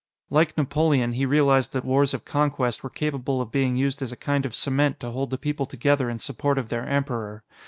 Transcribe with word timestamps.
Like 0.31 0.57
Napoleon, 0.57 1.11
he 1.11 1.27
realized 1.27 1.73
that 1.73 1.85
wars 1.85 2.15
of 2.15 2.25
conquest 2.25 2.81
were 2.81 2.89
capable 2.89 3.39
of 3.39 3.51
being 3.51 3.75
used 3.75 4.01
as 4.01 4.11
a 4.11 4.15
kind 4.17 4.47
of 4.47 4.55
cement 4.55 4.99
to 5.01 5.11
hold 5.11 5.29
the 5.29 5.37
people 5.37 5.67
together 5.67 6.09
in 6.09 6.17
support 6.17 6.57
of 6.57 6.69
their 6.69 6.87
Emperor. 6.89 7.43